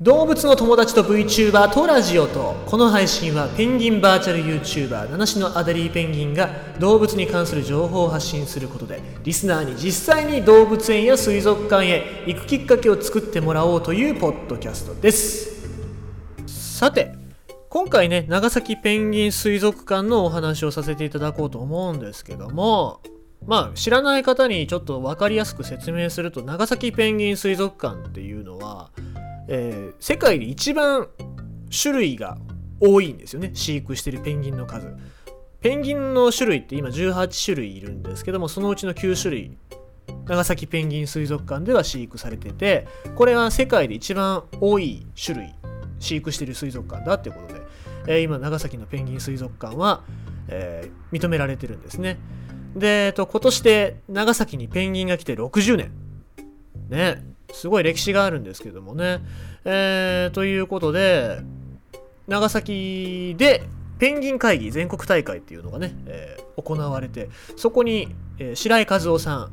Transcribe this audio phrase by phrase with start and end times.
[0.00, 15.66] 動物の友達と VTuber とラジオとこの配信はペンギンバーチャル YouTuber 七種のアデリーペンギンが動物に関する情報を発信することでリスナーに実際に動物園や水族館へ行くきっかけを作ってもらおうというポッドキャストです。
[16.46, 17.16] さて
[17.68, 23.00] 今回ね長崎ペンギン水族館のお話をさせていただこうと思うんですけども
[23.44, 28.90] まあ知らない方にちょっと分かりやすく説明すると長崎ペンギン水族館っていうのは
[29.48, 31.08] えー、世界で一番
[31.70, 32.38] 種類が
[32.80, 33.50] 多いんですよね。
[33.54, 34.94] 飼育してるペンギンの数。
[35.60, 39.58] ペンギンの種類って今18種類いるんですけどもそのうちの9種類
[40.26, 45.54] 長崎ペンギン水族館では飼育されててこれは世界で一番多い種類
[45.98, 47.62] 飼育してる水族館だってことで、
[48.06, 50.04] えー、今長崎のペンギン水族館は、
[50.46, 52.18] えー、認められてるんですね。
[52.76, 55.90] で、えっと、今年で長崎にペンギンが来て60年。
[56.88, 57.24] ね。
[57.52, 59.20] すごい歴史があるんですけどもね。
[59.64, 61.40] えー、ということで、
[62.26, 63.62] 長崎で
[63.98, 69.52] ペンギン会議全国大会っていうのがね、えー、行われて、そこに、えー、白井和夫さん、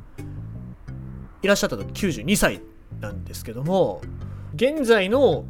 [1.42, 2.62] いらっしゃった時92歳
[3.00, 4.02] なんですけども、
[4.56, 5.46] 現在の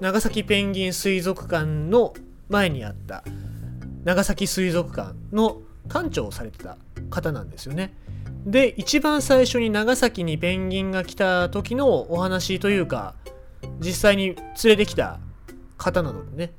[0.00, 2.14] 長崎ペンギン水族館の
[2.48, 3.22] 前にあった
[4.04, 6.78] 長崎水族館の館長をされてた
[7.10, 7.94] 方なんですよね。
[8.46, 13.14] で一番最初に長崎にペンギンが来た時のお話というか
[13.80, 15.20] 実際に連れてきた
[15.76, 16.52] 方なのでね、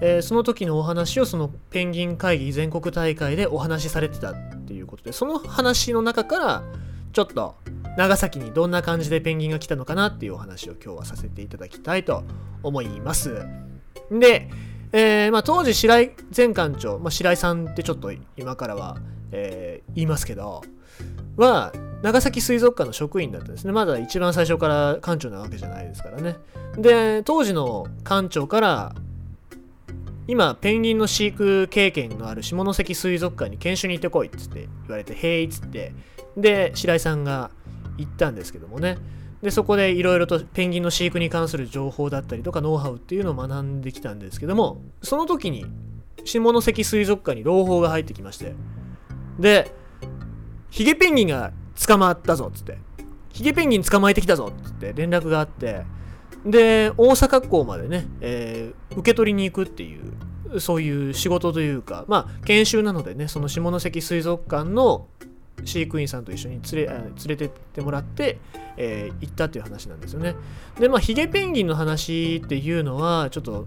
[0.00, 4.34] えー、その時のお話をそのペンギン会議全国大会でお話しされてたっ
[4.66, 6.62] ていうことでその話の中から
[7.12, 7.56] ちょっと
[7.96, 12.24] 長崎にどんな感じでペンギンが来たのかなっていうお話を今日はさせていただきたいと
[12.62, 13.46] 思います。
[14.10, 14.48] で、
[14.92, 18.96] えー、まあ、当時白井前館長、まあ、白井さんってちょっと今からは、
[19.30, 20.62] えー、言いますけど
[21.36, 23.72] は長崎水族館の職員だったんですね。
[23.72, 26.36] まだ一番最初から館長なわけじゃないですからね。
[26.76, 28.94] で当時の館長から
[30.26, 35.92] 今ペンギンの飼育経験のある下関水族館に研修に行ってこいっつって言われてへいっつって。
[36.36, 37.50] で白井さんが
[37.98, 38.98] 行ったんですけどもね。
[39.42, 45.66] でそこでいろいろとペンギンの飼育に関する情報だったりとかノウハウっていうのを学んできたんですけどもその時に
[46.24, 48.54] 下関水族館に朗報が入ってきまして。
[49.38, 49.74] で
[50.72, 51.52] ヒゲペンギンが
[51.86, 52.78] 捕まったぞっつって。
[53.30, 55.82] ヒゲペンギン捕まえてきたぞっつって連絡があって。
[56.46, 59.96] で大阪港までね、えー、受け取りに行くってい
[60.50, 65.06] うそういう仕事というかまあ研修なのでねその下関水族館の
[65.62, 68.38] 飼育員さんと一緒に連れ連れてってもらって、
[68.76, 70.34] えー、行ったっていう話なんですよね。
[70.80, 73.66] でまあヒゲペンギンの話っていうのはちょっと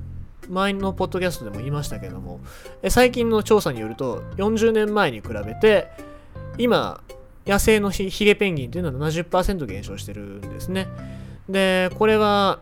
[0.49, 2.39] 前のポッドキャストでも言いましたけども
[2.89, 5.91] 最近の調査によると40年前に比べて
[6.57, 7.01] 今、
[7.45, 10.87] 野生のヒゲペンギンというのは70%減少してるんですね。
[11.47, 12.59] で、これは、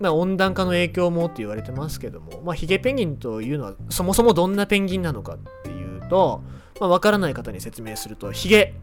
[0.00, 6.42] まあ、温暖化の影響もって言われてますけども、まあ、ヒゲペンギンというのはそもそもどんなペンギンなのかっていうと、
[6.80, 8.74] まあ、わからない方に説明すると、ヒゲ、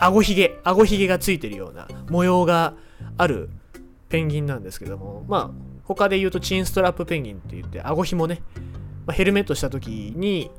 [0.00, 2.74] アゴヒゲ、アゴヒゲがついてるような模様が
[3.16, 3.50] ある
[4.08, 5.50] ペンギンなんですけども、まあ、
[5.84, 8.42] 他で言うとチンストラップペンギンって言って、アゴヒもね、
[9.06, 10.50] まあ、ヘルメットした時に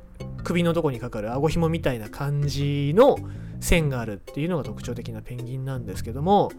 [0.42, 3.16] 首のとこにかかる顎紐みたいな感じの
[3.60, 6.50] 線があるっていうのが特徴的なペンギンなんですけども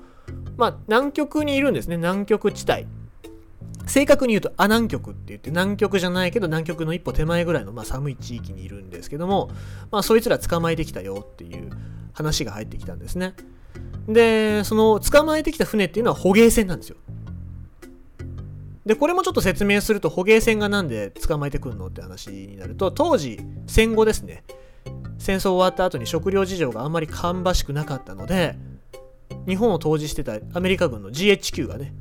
[0.58, 1.98] まあ南極にいるんですね。
[1.98, 2.88] 南極地帯。
[3.86, 9.50] 正確に言うとア南極って言って南極じゃないけど南極の一歩手前ぐらいのまあ寒い地域にいるんですけども
[9.92, 11.70] まあそいつら捕まえてきたよっていう
[12.14, 13.34] 話が入ってきたんですね。
[14.08, 16.98] でその捕まえてきた船っていうのは捕鯨船なんですよ。
[18.86, 24.44] で、これもちょっと説明すると捕鯨船がなんで捕まえてくんのって話になると、当時、戦後ですね、
[25.18, 28.58] 戦争終わった後に食料事情があんまり芳しくなかったので、
[29.48, 31.94] 日本を統治してたアメリカ軍の GHQ がね、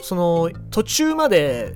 [0.00, 1.74] その途中まで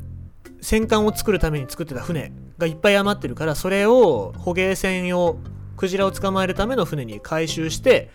[0.61, 5.39] 戦艦を作るために作ってた船がいっぱい余ってるから、それを捕鯨船用、
[5.77, 8.11] クジラを捕まえるための船に回収して、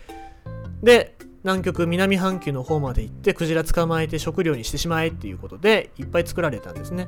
[0.82, 7.06] で、南極南半球の方まで行ってクジラ捕まえて食料にしてしまえっていうことでいっぱい作られたんですね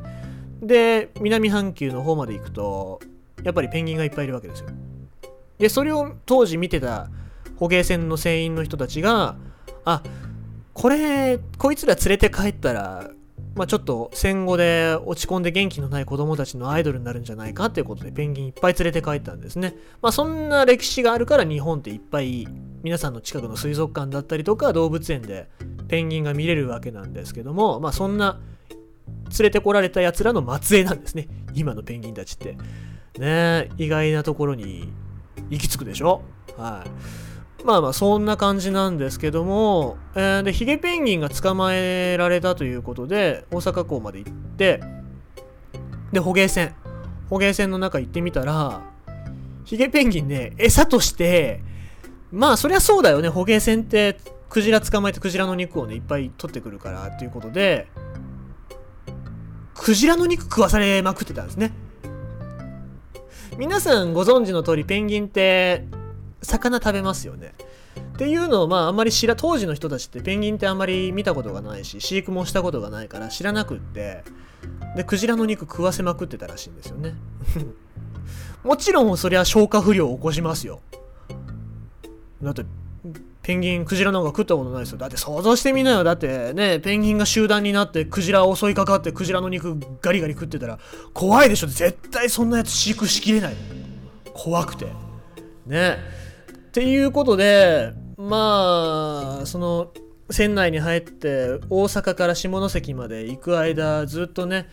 [0.61, 3.01] で南半球の方まで行くと
[3.43, 4.69] やっぱりペンギンがいっぱいいるわけですよ
[5.59, 7.09] でそれを当時見てた
[7.57, 9.37] 捕鯨船の船員の人たちが
[9.87, 10.03] あ
[10.75, 13.11] これこいつら連れて帰ったら
[13.57, 19.75] まあ、ちょっと戦後で落ち込んで元気のない子供たちのアイドルになるんじゃないかっていうことでペンギンいっぱい連れて帰ったんですね。
[20.03, 22.47] まあ、そんな歴史があるから日本っていっぱい
[22.83, 25.49] 皆さんの近くの水族館だったりとか動物園で
[25.89, 28.39] ペンギンが見れるわけなんですけども、まあ、そんな
[29.09, 31.27] 連れてこられたやつらの末裔なんですね。
[31.55, 32.57] 今のペンギンたちって。
[33.19, 34.93] ね意外なところに
[35.49, 36.21] 行き着くでしょ？
[36.59, 36.91] はい。
[37.65, 44.81] まあまあそんな感じなんですけども、えー、でヒゲペンギンが捕まえられたということで大阪港まで行って
[46.13, 46.75] で捕鯨船
[47.29, 48.83] 捕鯨船の中行ってみたら
[49.65, 51.61] ヒゲペンギンね餌として
[52.31, 53.29] まあそりゃそうだよね。
[53.29, 54.19] 捕鯨船って
[54.49, 57.89] クジラ捕まえてクジラの肉をねいっぱい取ってくるからっていうことで
[59.75, 61.73] クジラの肉食わされまくってたんですね。
[63.59, 65.87] 皆さんご存知の通りペンギンって
[66.43, 67.55] 魚食べますよね。
[68.15, 74.23] っていうのをまああんまり知ら当時の人たちってペンギンってあんまり見たことがないし飼育もしたことがないから知らなくって
[74.97, 77.15] でクジラの肉食わせまくってたらしいんですよね。
[78.65, 80.81] もちろんそりゃ消化不良を起こしますよ。
[82.43, 82.65] だって
[83.43, 84.99] ペンギンクジラなんか食ったことないですよ。
[84.99, 86.05] だって想像してみなよ。
[86.05, 90.79] だってねペンギンが集団になってクジラを襲いかかってクジラの肉ガリガリ食ってたら
[91.13, 91.69] 怖いでしょ。
[91.69, 93.57] 絶対そんなやつ飼育しきれない。
[94.33, 94.87] 怖くて。
[94.87, 94.93] ね。
[95.73, 96.26] え
[96.77, 99.95] ていうことでまあその
[100.29, 104.69] 船内に入って大阪から下関まで行く間ずっとね、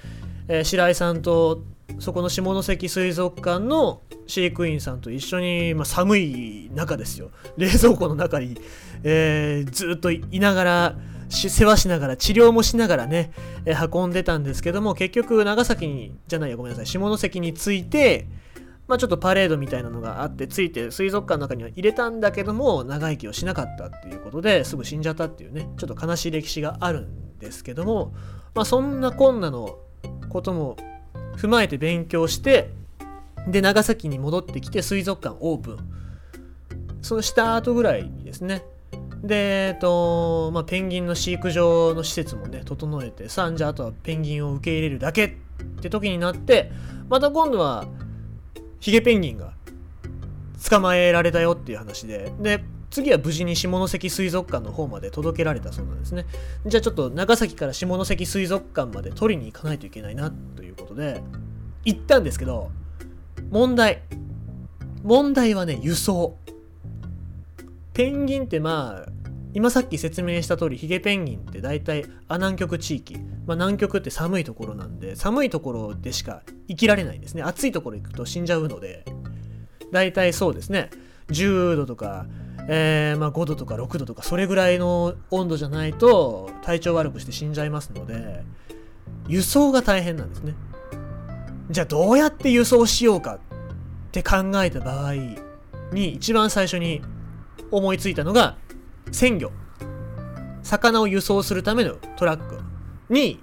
[0.49, 1.63] えー、白井さんと
[1.99, 7.31] そこの下関水族館の飼育員さんと一緒に、まあ、寒い中ですよ。
[7.55, 8.57] 冷蔵庫の中に、
[9.05, 10.95] えー、ずっといながら
[11.29, 13.31] 世話しながら治療もしながらね、
[13.65, 18.27] えー、運んでたんですけども結局長崎にじゃないやごめんなさい下関に着いて
[18.87, 28.13] まあ、ちょっとパレードみたいなのがあってついて水族館の中には入れたんだけども長生きをしなかったっていうことですぐ死んじゃったっていうねちょっと悲しい歴史があるんですけども、
[28.53, 29.77] まあ、そんなこんなの
[30.29, 30.75] ことも
[31.37, 32.71] 踏まえて勉強して
[33.47, 35.93] で長崎に戻ってきて水族館オープン。
[37.01, 38.63] そのした後ぐらいにですね
[39.23, 45.29] で、えっとまあ、ペンギンの飼育場の施設もね整えてさんじゃあとはペンギンを受け入れるだけっ
[45.81, 46.71] て時になって
[47.09, 47.85] また今度は
[48.83, 49.53] ヒゲペンギンが
[50.69, 56.25] 捕まえられたよっていう話でで次は無事に下関水族館の方まで届けられたそうなんですね。
[56.65, 61.23] じゃあちょっと長崎から下関水族館まで取りに行かないといけないなということで
[61.85, 62.71] 行ったんですけど
[63.51, 64.01] 問題
[65.01, 66.37] 問題はね輸送
[67.93, 69.22] ペンギンってまあ
[69.53, 73.15] 今さっき説明した通りヒゲペンギンって大体亜南極地域、
[73.45, 77.43] まあ、南極って寒いところなんで寒いところでしか生きられないんですね。
[77.43, 79.05] 暑いところ行くと死んじゃうので。
[79.93, 80.89] 大体そうですね。
[81.29, 82.25] 10度とか
[82.67, 88.43] えー、まあ、5度とか6度とかそれぐらいの温度じゃないと体調悪くして死んじゃいますので
[89.27, 90.55] 輸送が大変なんですね。
[91.69, 93.39] じゃあどうやって輸送しようかっ
[94.11, 95.15] て考えた場合
[95.91, 97.01] に一番最初に
[97.71, 98.57] 思いついたのが
[99.11, 99.51] 鮮魚
[100.63, 102.59] 魚を輸送するためのトラック
[103.09, 103.39] に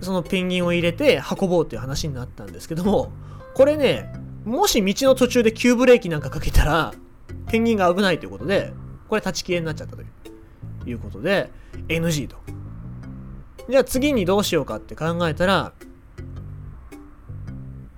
[0.00, 3.12] そのペンギンを入れて運ぼうっていう話になったんですけども
[3.54, 4.12] これね
[4.44, 6.94] もし道の途中で急ブレーキなんかかけたら
[7.52, 8.72] ペンギンが危ないということで、
[9.08, 10.02] これ立ち消えになっちゃったと
[10.86, 11.50] いうことで、
[11.88, 12.36] NG と。
[13.68, 15.72] じゃあ次にどうしようかって考えたら、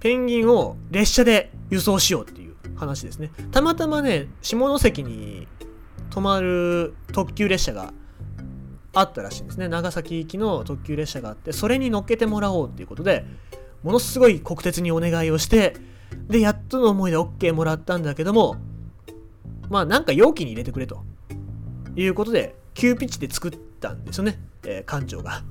[0.01, 3.31] ペンギンを列車で輸送しようっていう話ですね。
[3.53, 5.47] たまたまね、下関に
[6.15, 7.93] 止まる特急列車が
[8.93, 9.69] あったらしいんですね。
[9.69, 13.25] 長崎行きの特急列車があって、それに乗っけてもらおうっていうことで、
[13.83, 15.77] ものすごい国鉄にお願いをして、
[16.29, 18.57] で、やっとの思いで OK もらったんだけども、
[19.69, 21.05] まあなんか容器に入れてくれと。
[21.97, 25.43] いうことで急ピッチで作ったんですよね、えー、館長が、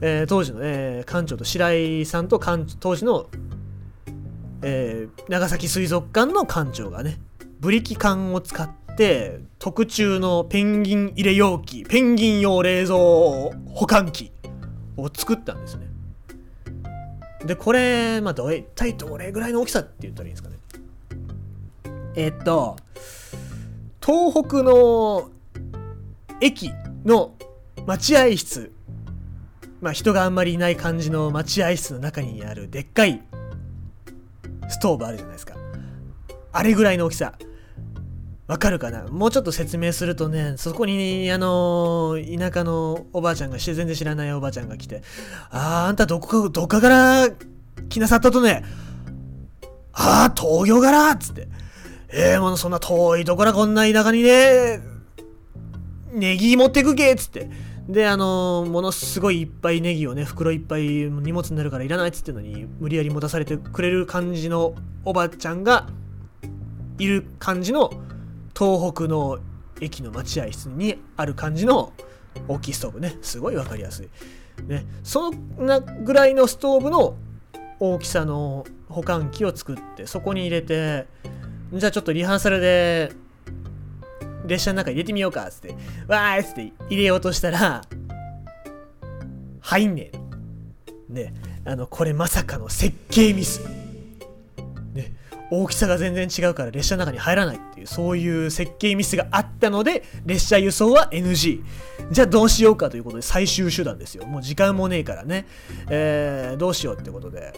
[0.00, 2.40] えー、当時の、えー、館長と白井さんと
[2.80, 3.26] 当時の、
[4.62, 7.20] えー、長崎水族館の館長がね
[7.60, 8.81] ブリキ缶を使って
[9.58, 13.52] 特注のペンギン入れ容器ペンギン用冷蔵保
[13.86, 14.32] 管器
[14.96, 15.86] を作ったんですね
[17.44, 20.56] でこれまあど一体どれぐらいの大きさって言ったらいいんですかね
[22.14, 22.76] えっと
[24.04, 25.30] 東北の
[26.40, 26.72] 駅
[27.04, 27.34] の
[27.86, 28.72] 待合室、
[29.80, 33.22] まあ、人があんまりいない感じの待合室の中にあるでっかい
[34.68, 35.54] ストーブあるじゃないですか。
[36.52, 37.34] あれぐらいの大きさ。
[38.52, 39.04] わかるかな？
[39.04, 45.02] もうちょっと説明するとね、そこに、あのー、田舎のおばあちゃんが、全然知らないおばあちゃんが来て、
[45.48, 47.30] あー、あんたどこか、どっかから
[47.88, 48.62] 来なさったとね、
[49.94, 51.48] あー、東京からっつって、
[52.10, 54.80] ええー、もうそんな遠いところこんな田舎にね、
[56.12, 57.48] ネギ持ってくけっつって。
[57.88, 64.74] で、あのー、ものすごいいっぱいネギをね、袋いっぱい荷物になるからいらないっつってのに、無理やり持たされてくれる感じの
[65.06, 65.88] おばちゃんが
[66.98, 67.90] いる感じの
[68.58, 69.38] 東北の
[69.80, 71.92] 駅の待合室にある感じの
[72.48, 73.16] 大きいストーブね。
[73.22, 74.08] すごいわかりやすい。
[74.66, 77.16] ね、そんなぐらいのストーブの
[77.80, 81.06] 大きさの保管器を作って、そこに入れて、
[81.72, 83.12] じゃあちょっとリハーサルで
[84.46, 85.74] 列車の中に入れてみようかっつって
[86.06, 87.82] わーいっつって入れようとしたら
[89.60, 90.10] 入んね
[91.08, 93.62] えねあのこれまさかの設計ミス
[95.54, 101.62] 大きさが全然違うから列車の中に入らないっていうそういう設計ミスがあったので列車輸送は NG
[102.10, 104.26] じゃあどうしようかということで最終手段ですよ。
[104.26, 105.46] もう時間もねえからね、
[105.90, 107.52] えー、どうしようってことで。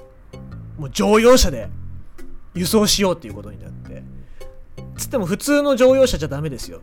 [0.77, 1.69] もう乗用車で
[2.53, 4.03] 輸送しようっていうことになって。
[4.97, 6.81] つっても普通の乗用車じゃダメですよ。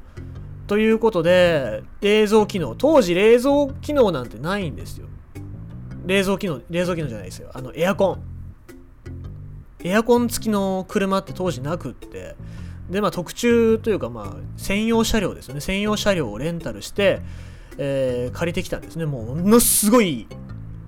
[0.68, 2.74] ということで冷蔵機能。
[2.76, 5.08] 当時冷蔵機能なんてないんですよ。
[6.06, 7.52] 冷蔵機能冷蔵機能じゃないですよ。
[7.54, 8.31] あのエアコン。
[9.84, 12.36] エアコン付きの車って当時なくって。
[12.90, 15.62] でまあ特注というかまあ専用車両ですよね。
[15.62, 17.22] 専用車両をレンタルして、
[17.78, 19.06] えー、借りてきたんですね。
[19.06, 20.28] もうものすごい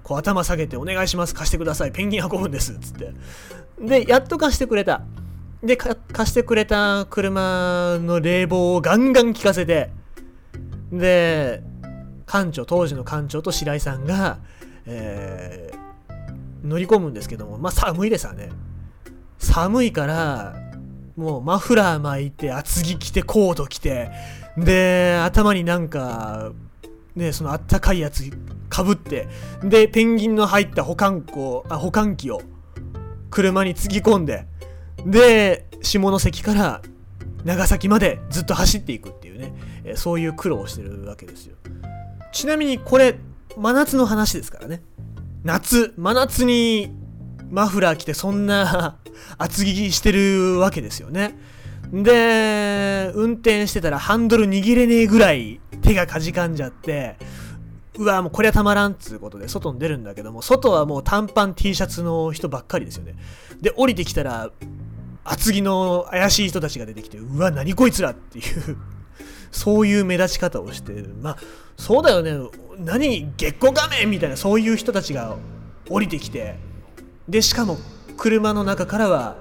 [0.04, 1.34] こう頭下げてお願いします。
[1.34, 1.92] 貸してください。
[1.92, 3.14] ペンギン運ぶんですつって。
[3.80, 5.02] でやっと貸してくれた。
[5.64, 9.90] で貸してくれた車の冷房をガンガン効かせて。
[10.92, 11.64] で
[12.28, 14.40] 館長当時の館長と白井さんが、
[14.86, 18.50] えー、乗り込むんですけどもまあ寒いですわね。
[19.44, 20.56] 寒いから
[21.16, 24.10] もうマフラー巻いて厚着着てコート着て
[24.58, 26.52] で頭になんか
[27.16, 28.24] ねそのあったかいやつ
[28.70, 29.28] かぶって
[29.64, 32.42] でペンギンの入った保管庫あ保管機を
[33.30, 34.48] 車につぎ込んで
[35.06, 36.82] で下関から
[37.44, 41.58] 長崎までずっと走っていくっていうね、えそういう苦労をしてるわけですよ。
[42.32, 43.16] ちなみにこれ
[43.58, 44.82] 真夏の話ですからね。
[45.44, 46.90] 夏真夏に
[47.52, 48.98] マフラー着てそんな
[49.38, 51.36] 厚着してるわけですよね。
[51.92, 57.18] で、運転してたらハンドル握れねえぐらい手がかじかんじゃって、
[57.98, 63.16] うわ、もうこれはたまらんっつうことで外に出るんだけども、外はもう短パン T シャツの人ばっかりですよね。
[63.62, 64.52] で、降りてきたら、
[65.24, 68.78] 厚着の怪しい人たちが出てきて、うわ、何こいつらっていう
[69.54, 71.38] そういう目立ち方をして、まあ、
[71.78, 72.50] そうだよね、
[72.80, 75.38] 何、月光仮面みたいな、そういう人たちが
[75.88, 76.56] 降りてきて、
[77.30, 77.78] でしかも
[78.18, 79.36] 車の中からは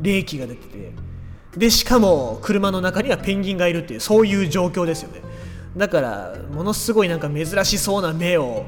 [0.00, 0.92] 冷気が出てて。
[1.56, 5.22] でしかも車の中にはペンギンがいるっていうそういう状況ですよね。
[5.76, 8.64] だからものすごいなんか珍しそうな目を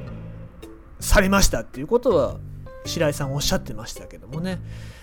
[1.00, 2.36] されましたっていうことは
[2.84, 4.60] 白井さんおっしゃってましたけどもね、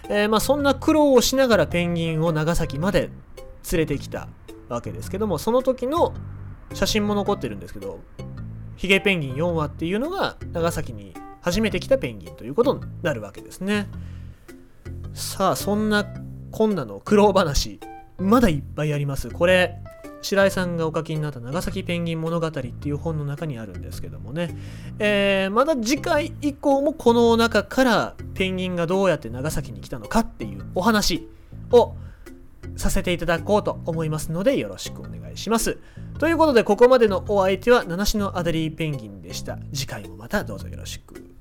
[0.10, 3.10] えー、まあそんな苦労をしながらペンギンを長崎まで
[3.72, 4.28] 連れてきた
[4.70, 6.14] わけですけどもその時の
[6.74, 8.00] 写真も残ってるんですけど
[8.76, 13.88] ヒゲペンギン4羽っていうのが長崎に初めて来たペンギンということになるわけですね。
[15.14, 16.06] さあそんな
[16.52, 17.80] こんなの苦労話
[18.18, 19.80] まだいっぱいありますこれ
[20.22, 24.56] 白井さんがお書きになった長崎ペンギン物語っていう本の中にあるんですけどもね、
[25.00, 31.28] えー、まだ次回以降もこの中からペンギンがどうやって長崎に来たのかっていうお話
[31.72, 31.96] を
[32.78, 35.78] させていただこうと思いますのでよろしくお願いします。
[36.18, 39.60] ということでここまでのお相手は七種のアデリーペンギンでした。
[39.74, 41.33] 次回もまたどうぞよろしく。